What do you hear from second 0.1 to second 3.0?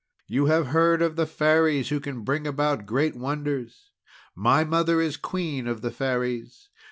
"You have heard of the Fairies who can bring about